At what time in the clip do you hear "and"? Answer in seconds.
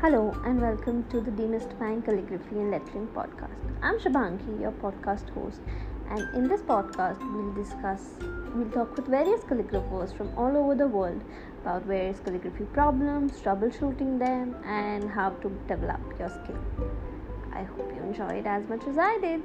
0.44-0.60, 2.60-2.70, 6.08-6.20, 14.64-15.10